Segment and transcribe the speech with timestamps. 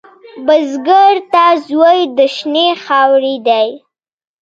[0.45, 3.69] بزګر ته زوی د شنې خاورې دی